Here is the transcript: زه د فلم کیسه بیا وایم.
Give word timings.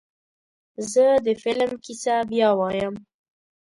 زه 0.91 1.05
د 1.25 1.27
فلم 1.41 1.71
کیسه 1.83 2.15
بیا 2.29 2.49
وایم. 2.59 2.95